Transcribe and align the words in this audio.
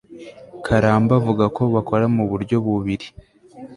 karamba 0.65 1.13
avuga 1.19 1.43
ko 1.55 1.63
bakora 1.75 2.05
mu 2.15 2.23
buryo 2.31 2.55
bubiri 2.65 3.07